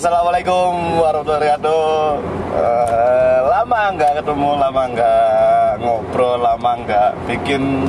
[0.00, 1.92] Assalamualaikum warahmatullahi wabarakatuh.
[2.56, 7.84] Eh, lama nggak ketemu, lama nggak ngobrol, lama nggak bikin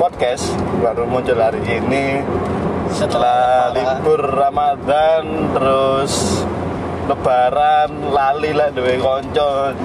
[0.00, 0.56] podcast.
[0.80, 2.24] Baru muncul hari ini
[2.88, 6.40] setelah libur Ramadan, terus
[7.12, 9.76] Lebaran, lali lah dewe konco.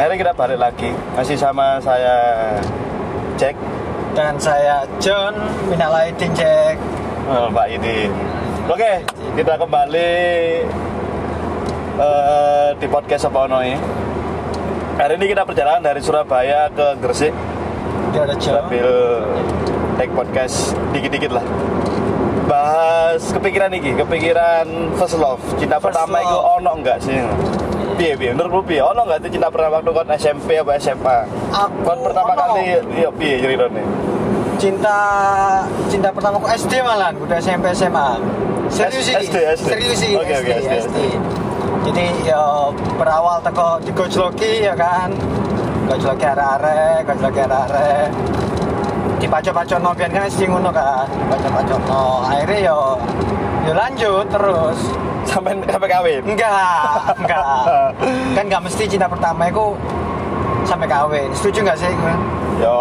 [0.00, 2.16] Akhirnya kita balik lagi, masih sama saya
[3.36, 3.52] Jack,
[4.16, 5.36] Dan saya John
[5.68, 6.80] Minal Aidin Jack.
[7.28, 8.25] oh, Pak Idin.
[8.66, 8.92] Oke,
[9.38, 10.10] kita kembali
[11.96, 13.78] eh, di podcast ini.
[14.96, 17.30] Hari ini kita perjalanan dari Surabaya ke Gresik
[18.10, 18.64] Dia ada John.
[18.64, 18.88] sambil
[19.94, 21.44] take podcast dikit-dikit lah.
[22.46, 25.42] Bahas kepikiran iki, kepikiran first love.
[25.60, 27.18] Cinta First pertama itu ono enggak sih?
[27.96, 28.82] Piye piye menurutmu piye?
[28.82, 31.18] Ono enggak tuh cinta pertama waktu kon SMP apa SMA?
[31.52, 32.40] Aku Kon pertama ono.
[32.40, 32.62] kali
[32.98, 33.82] yo piye ceritane?
[34.56, 34.96] Cinta
[35.86, 38.16] cinta pertamaku SD malah, udah SMP SMA.
[38.70, 39.24] Serius ini.
[39.26, 39.68] SD, SD.
[39.70, 40.14] Serius ini.
[40.18, 40.50] SD.
[40.86, 40.98] SD.
[41.86, 42.42] Jadi ya
[42.98, 45.14] berawal teko digojloki ya kan.
[45.86, 48.08] Gojloki arek-arek, gojloki arek-arek.
[49.22, 51.06] Dipacok-pacok no kan SD ngono kan.
[51.06, 52.04] Dipacok-pacok no.
[52.26, 52.78] Akhirnya yo
[53.70, 54.78] yo lanjut terus.
[55.26, 56.22] Sampai sampai kawin.
[56.22, 57.90] Enggak, enggak.
[58.34, 59.74] kan nggak mesti cinta pertama itu
[60.66, 61.28] sampai kawin.
[61.34, 61.90] Setuju nggak sih?
[61.90, 62.14] Gue?
[62.62, 62.78] Yo,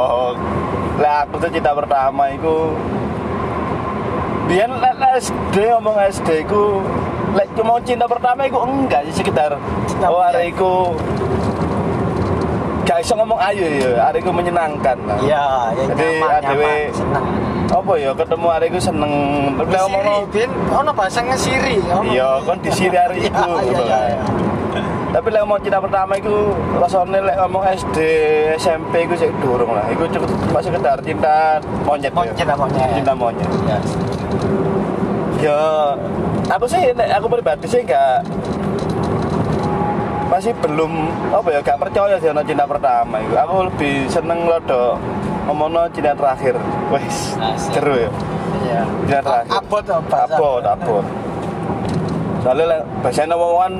[1.02, 2.73] lah aku tuh cinta pertama itu
[4.46, 4.70] Biar
[5.16, 6.84] SD ngomong SD ku
[7.34, 10.94] lek cuma cinta pertama iku enggak sih sekitar Cinta oh hari iku
[12.86, 17.26] gak iso ngomong ayu ya hari iku menyenangkan lah Iya, yang Jadi, adewe- seneng.
[17.66, 19.12] apa ya ketemu hari iku seneng
[19.58, 20.50] lek ngomong Bin.
[20.70, 21.82] Ono bahasa ngesiri.
[22.06, 24.06] iya kan di sini hari Iya, iku iya, iya, kan.
[24.06, 24.23] iya.
[25.10, 26.36] tapi lek ngomong cinta pertama iku
[26.78, 27.98] rasanya lek ngomong SD
[28.56, 32.32] SMP iku sih durung lah iku cukup cuma sekedar cinta monyet ya.
[32.38, 32.90] cinta monyet.
[32.94, 33.78] cinta monyet Iya.
[35.46, 35.94] Ya,
[36.50, 38.26] aku sih, aku pribadi sih nggak
[40.26, 43.38] masih belum apa ya gak percaya sih cinta pertama itu.
[43.38, 44.98] Aku lebih seneng lodo
[45.45, 46.58] ngomongno cinta terakhir.
[46.89, 48.10] Wes, seru ya.
[48.66, 48.82] Iya.
[49.05, 49.54] Cinta terakhir.
[49.54, 50.34] Abot bahasa?
[50.34, 51.05] Abot, abot.
[52.42, 53.73] Soalnya biasanya ngomongan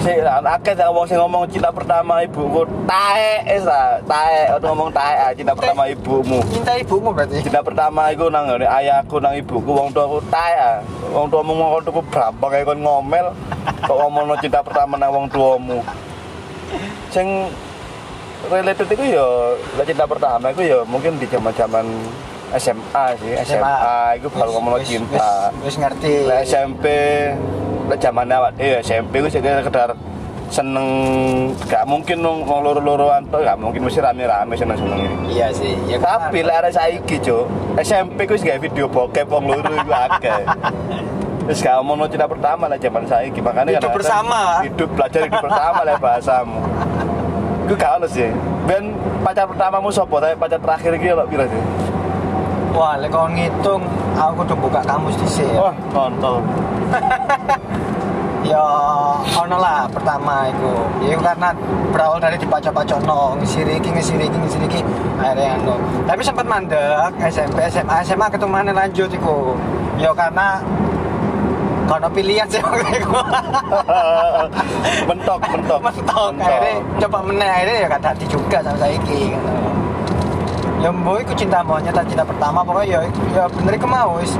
[0.00, 2.64] sih akeh tak ngomong sing ngomong cinta pertama ibuku.
[2.88, 3.64] Tae es
[4.08, 6.40] tae ngomong tae ah, cinta pertama ibumu.
[6.48, 7.44] Cinta ibumu berarti.
[7.44, 10.76] cinta pertama iku nang ngene ayahku nang ibuku wong tuaku tae ah.
[11.12, 13.26] wong tuamu ngomong tuku brampang kayak kon ngomel.
[13.84, 15.78] Kok ngomongno cinta pertama nang wong tuamu.
[17.12, 17.48] Sing
[18.48, 19.26] related iku ya
[19.84, 21.84] cinta pertama iku ya mungkin di zaman-zaman
[22.50, 25.54] SMA sih SMA, iku baru ngomongno Wis- cinta.
[25.62, 26.26] Wis, ngerti.
[26.42, 26.86] SMP
[27.98, 29.96] zaman awak eh SMP iku sih sekedar
[30.50, 30.86] seneng
[31.70, 34.98] gak mungkin wong wong loro-loroan tuh gak mungkin mesti rame-rame seneng-seneng
[35.30, 35.78] Iya sih.
[35.86, 37.46] Ya, tapi lek arek saiki, Cuk.
[37.78, 40.42] SMP wis gawe video bokep wong loro iku akeh.
[41.48, 44.62] Wis gak omongno cinta pertama lah zaman saiki, makanya Hidup bersama.
[44.62, 46.58] Hidup belajar hidup bersama lah bahasamu.
[47.66, 48.28] Iku gak ono sih.
[48.66, 51.62] Ben pacar pertamamu sopo, tapi pacar terakhir iki lho piro sih?
[52.74, 53.82] Wah, lek kau ngitung,
[54.20, 55.56] aku kudu buka kamus di sini.
[55.56, 56.44] Wah, kontol.
[58.40, 58.64] Ya,
[59.36, 60.72] ono lah pertama itu.
[61.12, 61.52] Ya karena
[61.92, 64.80] berawal dari dipaca-paca no, ngisiri iki, ngisiri iki, ngisiri iki,
[65.20, 65.76] akhirnya anu.
[66.08, 69.52] Tapi sempat mandek SMP, SMA, SMA ketemu mana lanjut iku.
[70.00, 70.56] Ya karena
[71.84, 73.12] karena pilihan sih waktu itu.
[75.12, 75.80] mentok, mentok.
[75.84, 79.52] Mentok, akhirnya coba meneh akhirnya ya gak dadi juga sama saiki gitu.
[80.80, 83.00] Ya mbok iku cinta monyet tak cinta pertama pokoknya ya
[83.36, 84.32] ya bener iku mau wis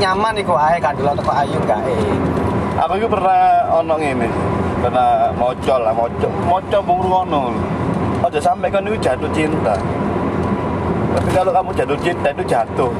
[0.00, 2.16] nyaman iku ae kan dulu teko ayu gak eh.
[2.78, 4.30] Aku itu pernah ono ngene.
[4.78, 6.30] Pernah mocol lah, mocol.
[6.46, 7.50] Mocol bung ngono.
[8.22, 9.74] Aja sampai kan itu jatuh cinta.
[11.18, 12.92] Tapi kalau kamu jatuh cinta itu jatuh.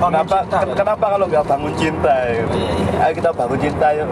[0.00, 0.74] Bangun kenapa cinta, ya?
[0.74, 2.40] kenapa kalau nggak bangun cinta ya?
[2.40, 3.04] Oh, iya, iya.
[3.04, 4.08] Ayo kita bangun cinta yuk.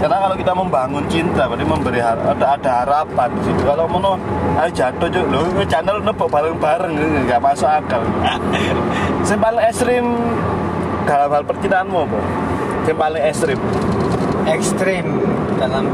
[0.00, 3.62] Karena kalau kita membangun cinta, berarti memberi har- ada ada harapan di situ.
[3.64, 4.14] Kalau mau
[4.60, 6.94] ayo jatuh cuy, lo channel nepok bareng-bareng
[7.24, 8.02] nggak masuk akal.
[9.28, 10.04] Yang paling ekstrim
[11.08, 12.18] dalam hal percintaanmu apa?
[12.84, 13.58] Yang paling ekstrim.
[14.44, 15.06] ekstrim
[15.56, 15.88] dalam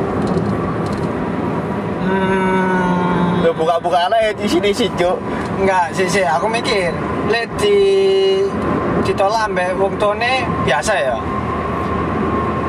[2.03, 5.15] hmm, Lo buka-buka ya di sini sih cuy.
[5.63, 6.91] enggak sih sih aku mikir
[7.31, 7.79] lek di
[9.07, 9.95] ditolak ambek wong
[10.67, 11.15] biasa ya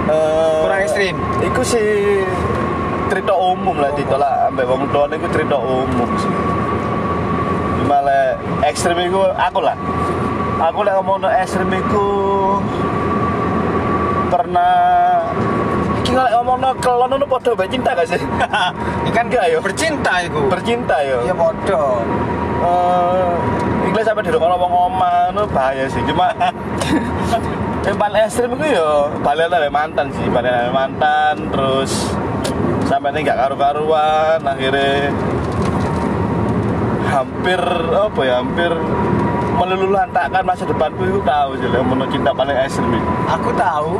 [0.04, 1.16] Eh, Kurang ekstrim.
[1.42, 1.88] Iku sih
[3.08, 6.32] cerita umum lah ditolak ambek wong tuane iku cerita umum sih.
[7.82, 9.76] Cuma lek ekstrim iku aku lah.
[10.62, 12.06] Aku lek ngomong ekstrim iku
[14.30, 14.74] pernah
[16.00, 18.22] iki lek ngomong kelon ono padha mbek cinta gak sih?
[19.12, 19.60] ikan Enggak, yo.
[19.60, 21.20] bercinta iku Bercinta yo.
[21.24, 22.02] ya podo
[22.62, 23.34] Eh,
[23.90, 26.00] Iku sampai di rumah ngomong omah itu bahaya sih.
[26.06, 26.30] Cuma
[27.82, 31.92] yang paling ekstrim itu ya balik sama mantan sih balik sama mantan terus
[32.86, 35.10] sampai ini nggak karu-karuan akhirnya
[37.10, 37.62] hampir
[37.92, 38.72] apa ya hampir
[39.58, 43.92] meluluhlantakkan masa depanku itu tahu sih yang menurut cinta paling ekstrim itu Aku tahu.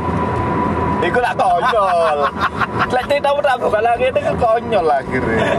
[1.02, 2.18] Iku lah konyol.
[2.94, 5.58] Lek cerita udah bukan lagi itu konyol lah akhirnya.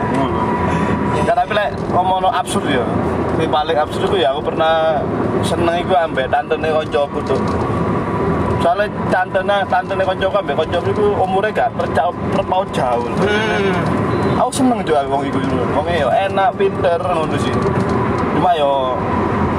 [1.23, 2.83] Ya tapi lek ngomong absurd ya.
[3.39, 5.03] Yang paling absurd itu ya aku pernah
[5.47, 7.41] seneng iku ambek tantene koncoku tuh.
[8.63, 13.11] Soalnya tantene tantene koncoku ambek koncoku itu umurnya gak terjauh terpaut jauh.
[13.19, 13.75] Hmm.
[14.39, 15.63] Aku seneng juga wong iku dulu.
[15.75, 17.53] Wong yo enak, pinter ngono sih.
[18.39, 18.95] Cuma yo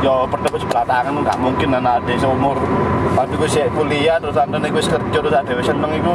[0.04, 2.60] yo bertemu sebelah tangan nggak mungkin anak adik seumur
[3.16, 6.14] waktu gue sih kuliah terus antene gue kerja terus ada seneng itu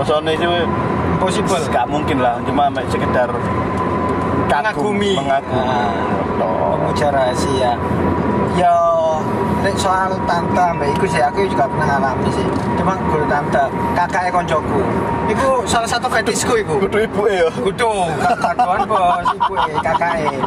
[0.00, 0.48] maksudnya itu
[1.16, 1.60] Impossible.
[1.72, 3.28] gak mungkin lah cuma sekedar
[4.48, 5.12] kagum, Mengagumi.
[5.16, 5.64] mengagumi
[6.36, 6.76] Nah.
[6.76, 7.72] Memuja rahasia.
[8.60, 8.76] Yo,
[9.66, 12.46] nek soal tante mbak iku sih aku juga pernah ngalami sih.
[12.78, 13.64] Cuma guru tante,
[13.98, 14.80] kakaknya koncoku.
[15.26, 16.78] Iku salah satu fetisku iku.
[16.86, 17.90] kudu ibu ya Kudu,
[18.22, 20.38] kakuan bos, ibu kakaknya.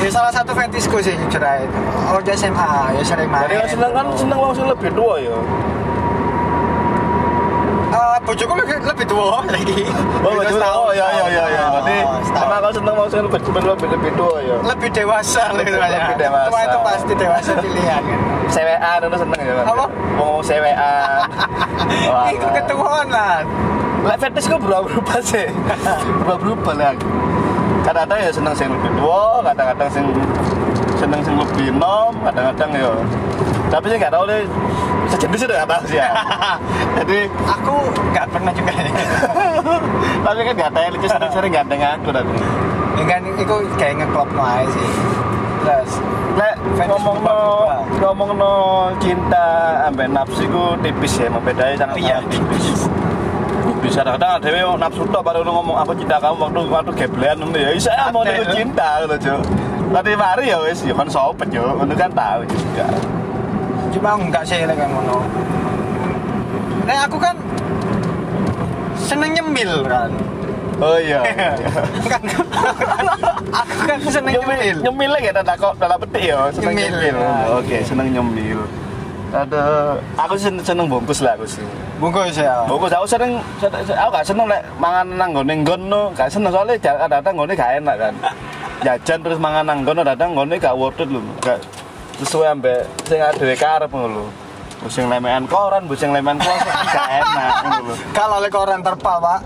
[0.00, 1.68] Ya salah satu fetisku sih jujur aja.
[2.08, 3.44] Oh SMA, ya sering main.
[3.52, 5.36] jadi seneng kan seneng wong sing lebih tua ya
[8.22, 9.82] bojoku lebih, lebih tua lagi.
[10.22, 10.58] Oh, betul.
[10.58, 10.78] setahun.
[10.78, 11.62] Oh, ya, ya, ya, ya.
[11.68, 11.96] Berarti
[12.32, 14.56] emang kau seneng mau sing lebih lebih lebih tua ya.
[14.62, 15.86] lebih dewasa Lebih- ya.
[16.06, 16.46] lebih dewasa.
[16.48, 18.02] Cuma itu pasti dewasa pilihan.
[18.52, 19.54] CWA itu seneng ya?
[19.64, 19.84] Apa?
[20.14, 20.94] Mau CWA.
[22.06, 22.30] Lah.
[22.54, 23.36] ketuaan lah.
[24.02, 25.46] Lek fetish kok berubah-berubah sih.
[26.20, 26.94] berubah-berubah lah.
[27.82, 30.06] Kadang-kadang ya seneng sing lebih tua, kadang-kadang sing
[30.94, 32.90] seneng sing lebih nom, kadang-kadang ya.
[33.72, 34.44] Tapi sih nggak tahu deh
[35.08, 36.08] sejenis itu nggak tahu sih ya.
[37.00, 37.74] Jadi Aku
[38.12, 38.72] nggak pernah juga.
[40.28, 42.36] tapi kan nggak tahu lucu sering-sering gandeng aku tadi.
[42.92, 44.88] ya kan, itu kayak ngeklop no aja sih.
[45.64, 45.92] Terus,
[46.36, 46.54] Lek
[46.88, 47.38] ngomong no
[47.96, 48.52] ngomong no
[49.00, 49.46] cinta
[49.88, 52.84] ambek nafsu itu tipis ya, bedanya sangat Iya, tipis.
[53.80, 57.56] Bisa kadang ada yang nafsu tok baru ngomong aku cinta kamu waktu waktu geblean ngono
[57.56, 57.70] ya.
[57.72, 59.40] Isa ya mau cinta ngono, Cuk.
[59.92, 61.64] Tadi mari ya wis ya kan sopet yo,
[61.96, 62.86] kan tahu juga.
[63.92, 65.18] Cuma enggak sih lagi ngono.
[66.82, 67.36] Nah, aku kan
[68.98, 70.10] seneng nyemil kan.
[70.82, 71.20] Oh iya.
[72.12, 72.22] kan
[73.54, 75.10] aku kan seneng nyemil, nyemil.
[75.14, 77.16] lagi ada kok dalam petik ya, seneng Nyemil, nyemil.
[77.22, 77.30] ya.
[77.54, 78.60] Oke, seneng nyemil.
[79.32, 79.62] Ada,
[80.18, 81.64] aku seneng, seneng bungkus lah aku sih.
[81.96, 82.66] Bungkus ya.
[82.68, 86.76] Bungkus aku sering, aku gak seneng lek mangan nang gone nggon no, gak seneng soalnya
[86.76, 88.14] kadang-kadang gone gak enak kan.
[88.84, 91.22] Jajan terus mangan nang nggon kadang gone gak worth it lho.
[91.40, 91.62] Gak
[92.22, 94.24] sesuai ambek sing dhewe karep ngono lho.
[94.90, 97.94] Sing lemean koran, bu sing lemean kloset gak enak ngono lho.
[98.18, 99.40] Kalau oleh koran terpal, Pak.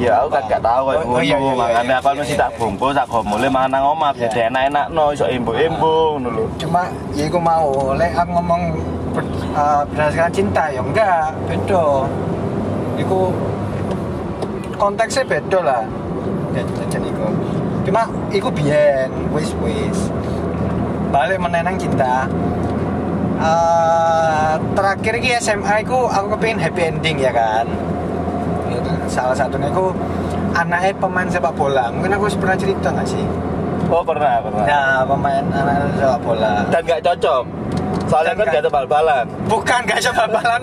[0.00, 2.18] Ya aku kan gak tahu kayak Oh, oh, iya, ngono, iya, iya, makanya iya, aku
[2.20, 6.28] mesti iya, tak bungkus, tak gomule mangan nang omah, jadi enak-enak no, iso embo-embo ngono
[6.32, 6.44] lho.
[6.58, 8.62] Cuma ya aku mau, oleh aku ngomong
[9.12, 11.84] ber- eh, berdasarkan cinta ya enggak, beda.
[12.98, 13.18] Iku
[14.76, 15.82] konteksnya beda lah.
[16.52, 17.26] Ya, jajan iku.
[17.88, 20.11] Cuma iku biyen, wis wis.
[21.12, 22.24] Balik menenang cinta.
[23.42, 27.68] Eh, terakhir ki SMA iku aku kepengin happy ending ya kan.
[28.72, 29.92] Itu Salah satunya iku
[30.56, 31.92] anaknya pemain sepak bola.
[31.92, 33.24] Mungkin aku pernah cerita nggak sih?
[33.92, 34.64] Oh pernah, pernah.
[34.64, 36.64] Nah, pemain anak sepak bola.
[36.72, 37.44] Dan gak cocok.
[38.12, 39.24] Soalnya kan gak- ada bal-balan.
[39.48, 40.60] Bukan gak bisa bal-balan.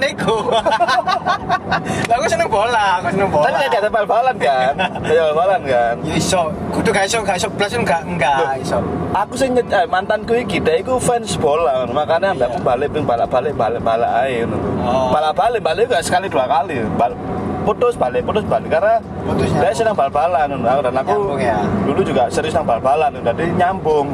[2.06, 3.46] Lah aku seneng bola, aku seneng bola.
[3.46, 4.74] Tapi gak ada bal-balan kan?
[4.77, 5.96] Gak ada bal-balan kan?
[6.03, 8.77] Ya iso, kudu gak iso, gak iso plus enggak enggak iso.
[9.12, 12.46] Aku sih nyet, eh, mantanku iki dia iku fans bola, makanya Iya.
[12.48, 14.58] aku balik ping balik-balik balik-balik ae ngono.
[14.79, 15.10] Oh.
[15.10, 16.86] Balik-balik balik gak sekali dua kali.
[16.94, 17.13] Bal
[17.60, 21.60] putus balik putus balik karena Putus dia senang bal-balan dan aku Nyambung ya.
[21.84, 24.08] dulu juga serius nang bal-balan jadi nyambung.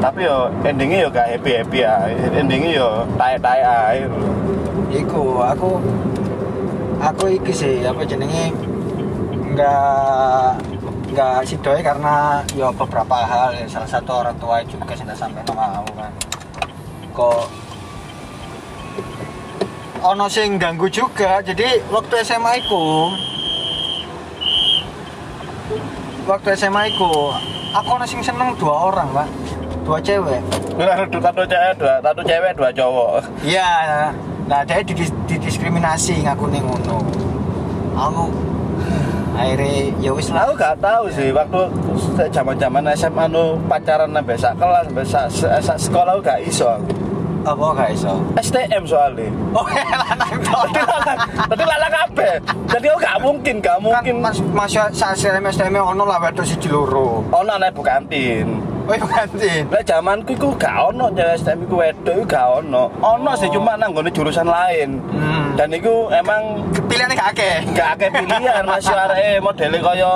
[0.00, 2.08] Tapi yo endingnya yo gak happy happy ya.
[2.32, 2.88] Endingnya yo
[3.20, 4.08] tae tae ae.
[4.08, 4.32] ngono.
[4.88, 5.70] Iku aku
[6.96, 8.48] aku iki sih apa jenenge
[9.52, 10.56] enggak
[11.12, 15.84] enggak sidoe karena ya beberapa hal ya, salah satu orang tua juga sudah sampai mau
[15.92, 16.12] kan.
[17.12, 17.40] Kok
[20.00, 21.44] ono sing ganggu juga.
[21.44, 23.12] Jadi waktu SMA iku
[26.24, 27.36] waktu SMA iku
[27.76, 29.28] aku ono sing seneng dua orang, Pak.
[29.90, 30.38] Dua cewek.
[30.78, 33.10] Satu satu cewek dua satu cewek dua cowok.
[33.42, 33.70] Iya,
[34.46, 37.02] nah dia didis- didiskriminasi ngaku nih ngono.
[37.98, 38.30] Aku
[39.34, 40.46] akhirnya ya wis lah.
[40.46, 41.66] Aku gak tahu sih waktu
[42.30, 46.38] zaman zaman SMA nu pacaran sampai sak kelas sampai sak sak- sak sekolah aku gak
[46.46, 46.94] iso aku.
[47.40, 48.14] Apa gak iso?
[48.38, 49.26] STM soalnya.
[49.50, 50.38] Oh, lanang.
[50.46, 51.18] Tadi lalang,
[51.50, 52.34] tadi lalang kabeh.
[52.70, 54.14] Jadi aku gak mungkin, gak Kan mungkin.
[54.22, 57.26] mas masih saat STM STM ono lah wedok siji loro.
[57.26, 58.69] Ono anak ibu kantin.
[58.88, 59.62] Oh ibu kantin.
[59.68, 62.88] Lah zamanku iku gak ono STM iku wedok iku gak ono.
[62.98, 63.60] Ono sih Oh.
[63.60, 64.98] cuma nang nggone jurusan lain.
[65.10, 65.54] Hmm.
[65.54, 67.56] Dan iku emang Pilihannya gak akeh.
[67.70, 70.12] gak akeh pilihan masih areke modele kaya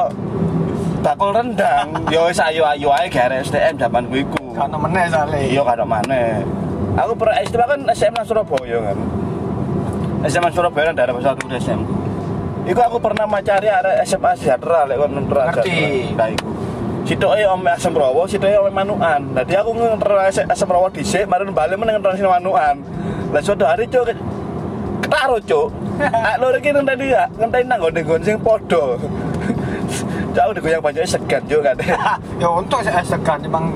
[1.01, 1.87] bakul rendang.
[2.09, 4.41] Yo wis ayu-ayu ae gak arek STM zamanku iku.
[4.55, 5.39] Gak ono meneh soalnya.
[5.39, 6.23] Iya gak ada mana.
[6.95, 8.99] Aku pernah STM kan SM nang Surabaya kan.
[10.25, 11.81] SM nang Surabaya kan daerah satu SM.
[12.65, 16.17] Iku aku pernah macari arek SMA Sejahtera lek kon nonton Ngerti.
[16.17, 16.49] Nah iku.
[17.05, 19.21] Sitoke ome asem rawa, sitoke ome manukan.
[19.37, 20.13] Dadi aku ngenter
[20.49, 22.81] asem rawa dhisik, mari bali meneng ngenter sing manukan.
[23.29, 24.09] Lah suatu hari cuk
[25.05, 25.69] ketaro cuk.
[26.27, 28.99] Ah lho iki ngenteni ya, ngenteni nang gone-gone sing padha.
[30.35, 31.77] Jauh digoyang banyak segan cuk kan.
[32.43, 33.71] ya untung saya segan emang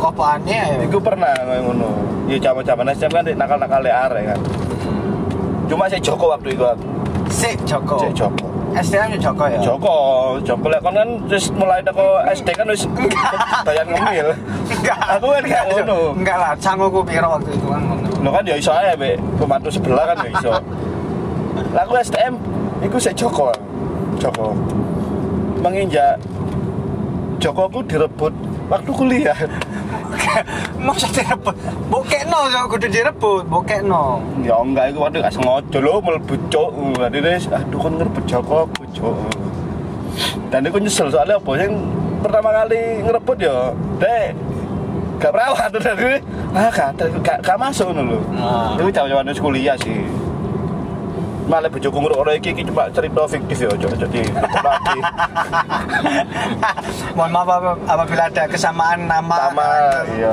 [0.00, 0.76] kopaannya ya.
[0.82, 1.90] Iku pernah kayak ngono.
[2.26, 4.40] Ya zaman-zaman SM kan nakal-nakal arek kan.
[5.70, 6.84] Cuma saya Joko waktu itu aku.
[7.30, 7.96] Si Joko.
[8.00, 8.51] Cek Joko.
[8.72, 9.58] STM nya Joko ya.
[9.60, 9.96] Joko,
[10.40, 12.88] Joko kon kan wis mulai teko SD kan wis
[13.68, 14.32] bayan ngemil.
[14.72, 14.98] Enggak.
[15.20, 15.98] Aku kan gak ngono.
[16.16, 18.08] Enggak lah, cangguku piro waktu itu kan ngono.
[18.24, 20.52] Lo kan ya iso ae be pembantu sebelah kan ya iso.
[21.76, 22.34] Lah aku STM
[22.80, 23.52] iku sik Joko.
[24.16, 24.56] Joko.
[25.60, 26.16] Menginjak
[27.36, 28.32] Joko aku direbut
[28.72, 29.36] waktu kuliah.
[30.82, 31.54] Masa direbut?
[31.86, 34.18] Bokekno yo kudu direbut, bokekno.
[34.42, 36.70] Ya enggak iku waktu gak sengaja lho mlebu cuk.
[36.98, 39.14] Wis aduh kon ngerebut Joko aku cuk.
[40.50, 41.72] Dan aku nyesel soalnya apa yang
[42.20, 43.72] pertama kali ngerebut ya
[44.02, 44.36] dek
[45.22, 46.18] gak perawat tadi
[46.52, 46.90] ah gak,
[47.22, 48.20] gak, gak masuk ngono lho.
[48.36, 48.74] Ah.
[48.74, 50.02] Itu wis kuliah sih.
[51.42, 54.20] Malah bojoku ngrungokno iki iki cuma cerita fiktif ya, cok jadi
[54.56, 54.96] lagi.
[57.16, 59.66] Mohon maaf ap- apabila ada kesamaan nama Nama,
[60.14, 60.30] iya.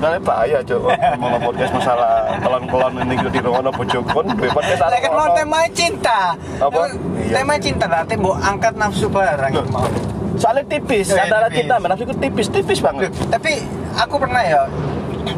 [0.00, 0.80] Nah, bahaya cok
[1.14, 5.60] ngomong podcast masalah kelon-kelon ini di rumah bojoku kan duwe podcast Lek kan mau tema
[5.70, 6.18] cinta.
[6.58, 6.80] Apa?
[7.20, 7.34] Iya.
[7.36, 9.84] Tema cinta berarti mbok angkat nafsu barang mau.
[10.40, 13.12] Soalnya tipis, iya, antara kita menafsu itu tipis-tipis banget.
[13.28, 13.60] tapi
[13.92, 14.62] aku pernah ya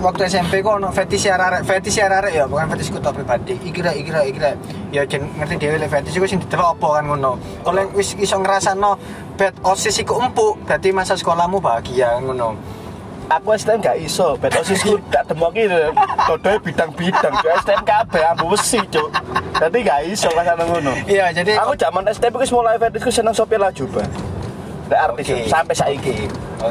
[0.02, 3.96] waktu SMP kok ono fetish arek fetish arek ya bukan fetish ku pribadi iki rek
[3.98, 4.54] iki rek iki rek
[4.90, 8.38] ya jen ngerti dhewe lek fetish iku sing didelok apa kan ngono kalau wis iso
[8.38, 8.98] ngrasakno
[9.38, 12.50] bed osis iku empuk berarti masa sekolahmu bahagia kan ngono
[13.30, 15.64] Aku STM gak iso, bet osisku gak demoki
[16.28, 19.08] dodoe bidang-bidang, cuk STM kabeh ambu besi, cuk.
[19.56, 20.92] Dadi gak iso pas ana ngono.
[21.08, 24.04] iya jadi Aku zaman STM wis mulai fetishku seneng Sophia Lajuba.
[24.92, 25.48] Lek artis Oke.
[25.48, 26.14] sampai saiki.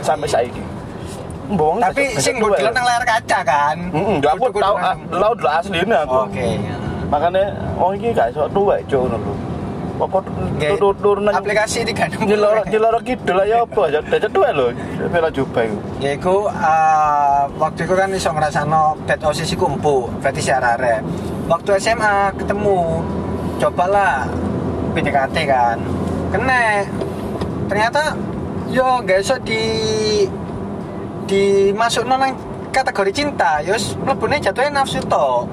[0.06, 0.62] Sampai saiki.
[1.51, 5.31] Mbong tapi sing mbok delok nang layar kaca kan Heeh, aku Kudu-kudu tau nang- tau
[5.34, 6.15] dulu asline aku.
[6.25, 6.50] oke
[7.08, 7.43] Makanya
[7.75, 9.34] wong iki gak iso tuwek, cuk ngono lho.
[10.01, 10.24] Kok
[10.55, 14.00] Nggih, turun nang aplikasi di gandum Nyeloro nyeloro kidul aja apa aja.
[14.01, 14.65] Dadi tuwek lho,
[14.96, 15.77] Sophia Lajuba iku.
[16.00, 21.03] ya iku eh, waktu itu kan iso ngrasakno bed osis iku empuk berarti si arek
[21.46, 23.03] waktu SMA ketemu
[23.58, 24.25] cobalah
[24.91, 25.77] PDKT kan
[26.29, 26.81] kena
[27.67, 28.15] ternyata
[28.67, 29.62] yo gak iso di
[31.32, 32.36] dimasuk nang
[32.76, 35.48] kategori cinta yos mlebune jatuhnya nafsu to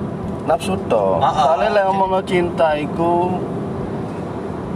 [0.49, 1.21] nafsu to.
[1.23, 1.55] Ah.
[1.55, 3.37] Soalnya lek ngomong cinta iku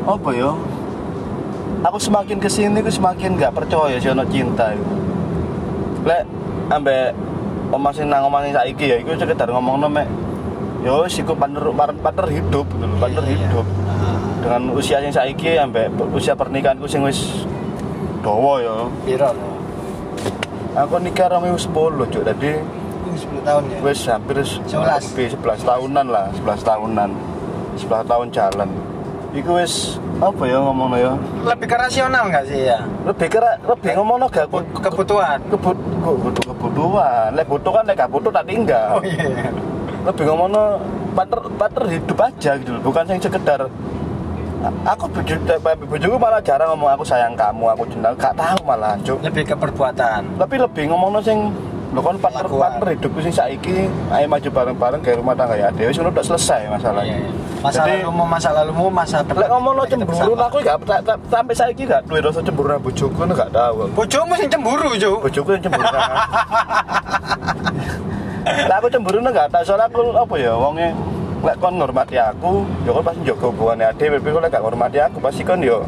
[0.05, 0.53] apa ya?
[1.83, 4.93] Aku semakin ke sini aku semakin gak percaya sih ono cinta iku.
[6.07, 6.23] Lek
[6.71, 7.17] ambek
[7.73, 10.07] omah sing nang omah sing saiki ya iku sekedar ngomongno mek
[10.85, 11.63] yo wis iku partner
[12.05, 13.41] partner hidup gitu lho, partner Iya, iya.
[13.49, 13.67] hidup.
[14.45, 17.49] Dengan usia sing saiki ambek usia pernikahanku sing wis
[18.21, 18.77] dawa ya.
[19.09, 19.52] piro lo
[20.73, 21.69] Aku nikah 2010
[22.09, 22.23] cuk.
[22.25, 22.53] Dadi
[23.13, 23.79] 10 tahun ya?
[23.85, 24.73] wis hampir 11.
[25.13, 27.11] lebih 11 tahunan lah 11 tahunan.
[27.77, 28.69] 11 tahun jalan.
[29.33, 31.13] Iku wis apa ya ngomongnya ya?
[31.45, 32.79] Lebih ke rasional nggak sih ya?
[33.05, 35.39] Lebih kira lebih ngomongnya gak Ke- kebutuhan.
[35.49, 37.29] kebut kok butuh kebutuhan?
[37.33, 38.97] Lek butuh kan lek gak butuh tak tinggal.
[38.97, 39.49] Oh iya.
[40.05, 40.65] Lebih ngomongnya
[41.13, 43.61] partner partner hidup aja gitu loh bukan yang sekedar
[44.87, 45.35] aku bojo
[45.89, 49.19] bojoku malah jarang ngomong aku sayang kamu aku cinta gak tahu malah cuk.
[49.25, 50.39] Lebih ke perbuatan.
[50.39, 51.51] Tapi lebih ngomongnya sing
[51.93, 55.93] lo kan partner partner hidupku sing saiki ayo maju bareng-bareng kayak rumah tangga ya dewe
[55.93, 57.21] sudah udah selesai masalahnya.
[57.21, 57.61] Iya, iya.
[57.61, 60.81] masa Jadi, lalumu masa lalumu masa lek ngomong lo cemburu aku gak
[61.29, 62.89] sampai saiki gak duwe rasa cemburu aku
[63.37, 65.85] gak tahu bojomu sing cemburu jo bojoku yang cemburu
[68.43, 70.89] lah aku cemburu nang gak tahu soalnya aku apa ya wonge
[71.43, 74.05] lek kon ngormati aku ya kon pasti jaga hubungannya ade.
[74.09, 75.83] Tapi kalau gak ngormati aku pasti kon yo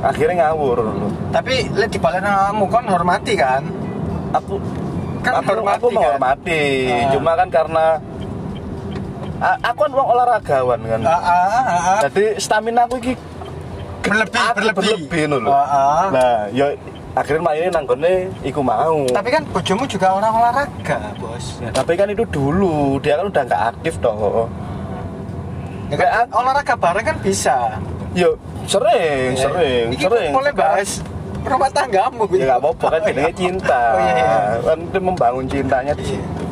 [0.00, 0.80] akhirnya ngawur
[1.28, 3.62] tapi lek dibalik nang kamu kan hormati kan?
[4.32, 4.56] Aku
[5.20, 5.94] Kan aku, hormati aku kan?
[5.94, 7.10] menghormati Ah.
[7.10, 7.84] cuma kan karena
[9.38, 11.00] a- aku kan wong olahragawan kan.
[11.02, 11.98] Ah ah ah, ah.
[12.02, 13.12] jadi stamina aku iki
[14.00, 14.76] berlebih berlebih.
[15.10, 15.50] berlebih lho.
[15.50, 16.04] Ah, ah.
[16.08, 16.72] nah ya
[17.12, 19.04] akhirnya main nanggone iku mau.
[19.06, 21.60] Tapi kan bojomu juga orang olahraga bos.
[21.60, 24.48] Ya, tapi kan itu dulu dia kan udah nggak aktif toh
[25.90, 27.56] ya kan, olahraga bareng kan bisa.
[28.10, 28.34] Yo
[28.66, 29.42] sering Ya.
[29.46, 30.30] sering Iki sering.
[30.30, 31.02] boleh bahas
[31.40, 33.82] rumah tanggamu ya nggak apa-apa kan jenenge cinta.
[33.94, 34.36] Oh, iya, iya.
[34.62, 36.42] kan itu membangun cintanya di situ.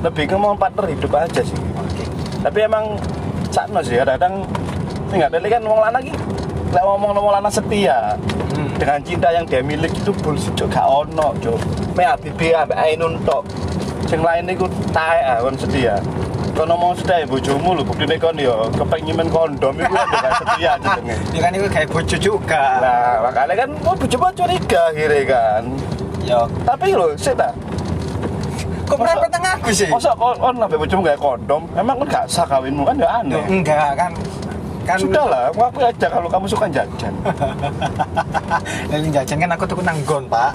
[0.00, 1.58] Lebih ke mau partner hidup aja sih.
[1.76, 2.04] Oke.
[2.40, 2.96] tapi emang
[3.52, 4.00] sakno sih
[5.10, 6.14] ini nggak ada kan wong lanang iki.
[6.70, 8.14] Lek ngomong wong lanang setia
[8.50, 8.66] Hmm.
[8.78, 11.58] dengan cinta yang dia miliki itu bullshit cok gak ono cok
[11.94, 13.46] me ambek Ainun tok.
[14.10, 16.02] Sing lain iku taek ah setia
[16.60, 20.72] kon ngomong setia ya bojomu lho buktine kon yo kepengen kondom iku kan gak setia
[20.76, 22.62] jenenge Ya kan itu kayak bojo juga.
[22.84, 25.62] Nah, makanya kan oh, bojomu curiga akhirnya kan.
[26.20, 27.48] Ya, Tapi lho, sih ta.
[28.84, 29.88] kok merepet tengah aku sih?
[29.88, 31.62] Masa kon kon sampai bojomu gak kondom?
[31.72, 33.42] Emang kan gak sah kawinmu kan ya Loh, aneh.
[33.48, 34.12] enggak kan
[34.86, 37.14] kan Sudah lah, aku aku aja kalau kamu suka jajan.
[38.92, 40.50] Yang jajan kan aku tuh nanggon, Pak.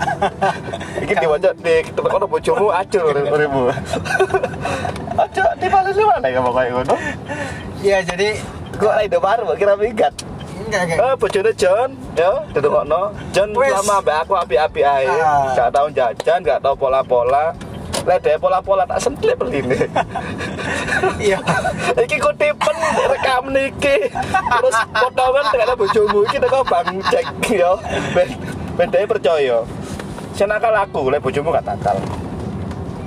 [1.06, 3.70] Iki diwaca di tempat kono bojomu acur ribu.
[5.16, 6.96] Aja di mana sih mana ya pokoknya ngono.
[7.80, 8.36] Iya, jadi
[8.76, 10.12] Kok ada baru kira minggat.
[10.66, 13.14] enggak Eh bojone John, ya dedekokno.
[13.32, 13.72] John Wes.
[13.72, 15.08] lama mbak aku api-api ae.
[15.08, 15.54] Ah.
[15.56, 17.56] Gak tau jajan, gak tau pola-pola.
[18.06, 19.90] Lek dhewe pola-pola tak sentlip ini.
[21.18, 21.42] iya.
[21.98, 22.78] Iki kutipen
[23.10, 24.14] rekam niki.
[24.30, 27.82] Terus potongan dengan bojomu iki teko Bang Jack yo.
[28.14, 28.30] Ben
[28.78, 29.66] ben dhewe percaya.
[30.38, 31.98] Sing nakal aku, lek bojomu gak nakal.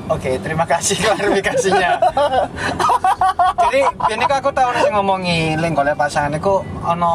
[0.08, 2.00] Oke, terima kasih klarifikasinya.
[3.68, 3.80] Jadi
[4.16, 7.14] ini kok aku tahu sing ngomongi link oleh pasangan itu ono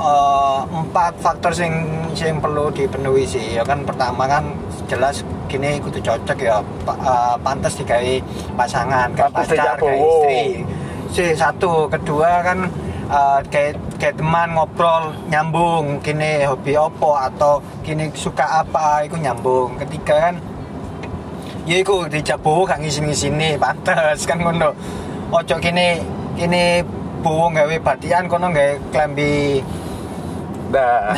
[0.00, 1.84] eh, empat faktor sing
[2.16, 3.60] sing perlu dipenuhi sih.
[3.60, 4.56] Ya kan pertama kan
[4.88, 8.14] jelas gini kudu cocok ya pa, eh, pantas digawe
[8.54, 10.42] pasangan kayak pacar kayak istri.
[11.10, 12.58] Si satu, kedua kan
[13.10, 19.74] eh, kayak kayak teman ngobrol nyambung kini hobi opo atau kini suka apa itu nyambung.
[19.82, 20.34] Ketiga kan
[21.66, 24.72] ya iku dijak bowo gak ngisin-ngisini pantes kan ngono
[25.28, 26.00] ojo kini
[26.38, 26.80] kini
[27.20, 29.60] bowo gawe batian kono gawe klambi
[30.70, 31.10] Nah,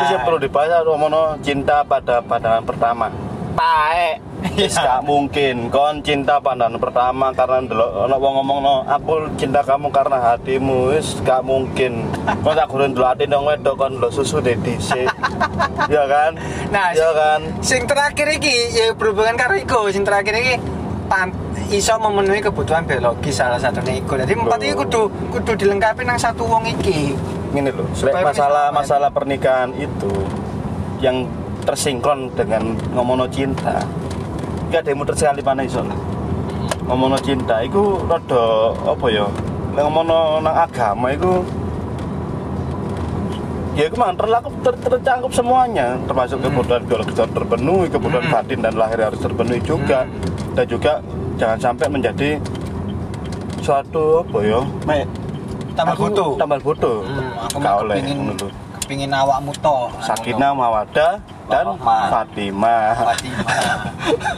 [0.00, 3.12] itu sih perlu dibahas Romono cinta pada pandangan pertama.
[3.54, 4.14] Taek.
[4.54, 9.64] Wis gak mungkin kon cinta pandangan pertama karena ndelok ono wong ngomong no aku cinta
[9.64, 12.04] kamu karena hatimu wis gak mungkin.
[12.44, 15.08] Kon tak gurun ndelok ati nang wedok kon ndelok susu de dhisik.
[15.84, 16.32] Ya kan?
[16.72, 17.40] Nah, ya kan?
[17.60, 20.54] sing terakhir iki ya berhubungan karo iku sing terakhir iki
[21.06, 21.28] pan,
[21.68, 26.48] iso memenuhi kebutuhan biologis salah satunya iku jadi empat iki kudu kudu dilengkapi nang satu
[26.48, 27.12] wong iki
[27.94, 30.10] Supaya lek masalah masalah pernikahan itu
[30.98, 31.28] yang
[31.64, 33.80] tersinkron dengan ngomongno cinta.
[34.68, 35.80] Gak ada yang muter sekali mana iso.
[36.84, 38.44] Ngomongno cinta itu rada
[38.84, 39.26] apa ya?
[39.72, 41.42] Lek ngomongno nang agama itu
[43.74, 46.46] ya itu memang terlaku ter, tercangkup semuanya termasuk Hmm.
[46.46, 48.34] kebutuhan biologis harus terpenuhi kebutuhan Hmm.
[48.38, 50.54] batin dan lahir harus terpenuhi juga Hmm.
[50.54, 50.92] dan juga
[51.34, 52.30] jangan sampai menjadi
[53.58, 55.02] suatu apa ya me,
[55.74, 58.48] tambah Aku butuh tambal butuh Hmm, aku mah oleh kepingin ngono lho.
[58.78, 61.12] kepingin awakmu to Sakinah Mawadah
[61.48, 61.64] dan.
[61.78, 63.64] Fatimah Fatimah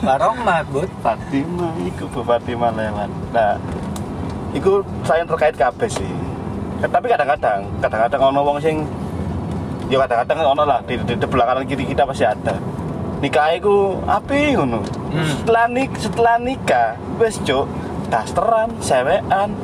[0.03, 0.91] Baromah bud.
[1.03, 3.11] Fatimah iku Bu Fatimah lewat.
[3.33, 3.55] Nah
[4.53, 6.13] iku saya terkait kabeh sih.
[6.83, 8.85] Tapi kadang-kadang kadang-kadang ono wong sing
[9.89, 12.55] ya kadang-kadang ono lah di, di, di belakang kiri kita pasti ada.
[13.23, 14.81] Nikah iku api ngono.
[15.17, 15.25] Hmm.
[15.41, 17.65] setelah nik setelah nikah wis cuk
[18.13, 19.57] dasteran sewean.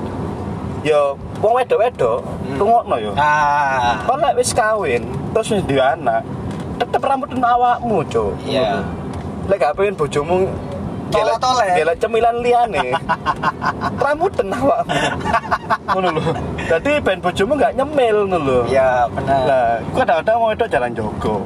[0.83, 2.59] Yo wong wedok-wedok Hmm.
[2.59, 3.13] rungokno yo.
[3.15, 4.03] Ah.
[4.03, 6.27] Kau lek wis kawin, terus wis duwe anak,
[6.85, 8.35] tetep rambut awakmu, Cuk.
[8.43, 8.83] Iya.
[9.45, 10.47] Lek gak pengen bojomu
[11.09, 11.71] gelek- Tolek-tolek.
[11.75, 12.85] gelek cemilan liyane.
[13.97, 14.95] rambutan awakmu.
[15.89, 16.23] Ngono lho.
[16.65, 18.59] Dadi ben bojomu gak nyemil ngono lho.
[18.67, 21.37] ya benar Lah, kadang-kadang mau itu jalan jogo.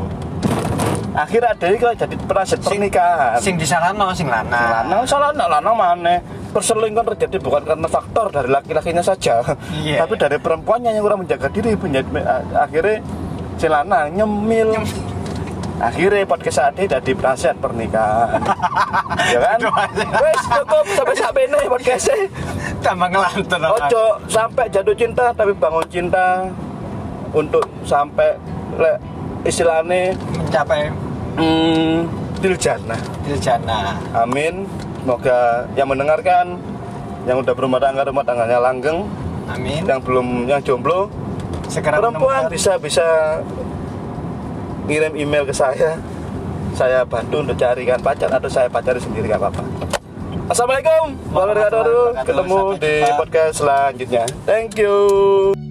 [1.15, 3.41] Akhirnya ada kok jadi penasihat pernikahan.
[3.41, 6.21] sing disalahno sing lanang lanang salah anak lanang mana
[6.53, 9.41] perselingkuhan terjadi bukan karena faktor dari laki-lakinya saja
[9.75, 10.05] Iya.
[10.05, 12.21] tapi dari perempuannya yang kurang menjaga diri menjadi
[12.55, 13.01] akhirnya
[13.57, 14.77] si lanang nyemil
[15.77, 18.41] akhirnya podcast ini jadi penasihat pernikahan.
[19.27, 19.59] Ya kan?
[20.23, 22.31] Wes cukup sampai sampai ini podcastnya
[22.79, 26.47] tambah ngelantur ojo sampai jatuh cinta tapi bangun cinta
[27.35, 28.39] untuk sampai
[28.79, 28.95] le,
[29.43, 30.95] istilahnya mencapai.
[31.35, 32.07] hmm,
[32.39, 34.63] diljannah diljana Amin.
[35.03, 36.55] Semoga yang mendengarkan
[37.27, 39.07] yang udah berumah tangga rumah tangganya langgeng,
[39.51, 39.83] amin.
[39.83, 41.11] yang belum yang jomblo,
[41.67, 43.07] segera perempuan menemukan- bisa bisa
[44.87, 45.99] ngirim email ke saya.
[46.77, 49.63] Saya bantu untuk carikan pacar atau saya pacari sendiri gak apa-apa.
[50.47, 52.27] Assalamualaikum warahmatullahi wabarakatuh.
[52.29, 54.25] Ketemu di podcast selanjutnya.
[54.47, 55.66] Thank you.